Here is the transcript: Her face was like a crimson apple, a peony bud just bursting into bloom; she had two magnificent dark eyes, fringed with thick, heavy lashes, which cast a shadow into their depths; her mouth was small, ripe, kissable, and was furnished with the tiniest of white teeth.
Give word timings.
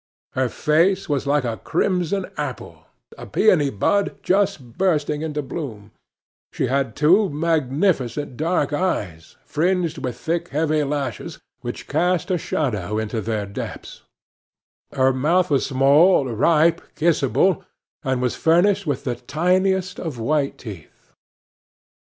Her 0.33 0.49
face 0.49 1.07
was 1.07 1.27
like 1.27 1.43
a 1.43 1.57
crimson 1.57 2.25
apple, 2.35 2.87
a 3.19 3.27
peony 3.27 3.69
bud 3.69 4.17
just 4.23 4.73
bursting 4.75 5.21
into 5.21 5.43
bloom; 5.43 5.91
she 6.51 6.65
had 6.65 6.95
two 6.95 7.29
magnificent 7.29 8.35
dark 8.35 8.73
eyes, 8.73 9.35
fringed 9.45 9.99
with 9.99 10.17
thick, 10.17 10.47
heavy 10.47 10.83
lashes, 10.83 11.37
which 11.59 11.87
cast 11.87 12.31
a 12.31 12.39
shadow 12.39 12.97
into 12.97 13.21
their 13.21 13.45
depths; 13.45 14.01
her 14.91 15.13
mouth 15.13 15.51
was 15.51 15.67
small, 15.67 16.25
ripe, 16.25 16.81
kissable, 16.95 17.63
and 18.01 18.23
was 18.23 18.35
furnished 18.35 18.87
with 18.87 19.03
the 19.03 19.13
tiniest 19.13 19.99
of 19.99 20.17
white 20.17 20.57
teeth. 20.57 21.11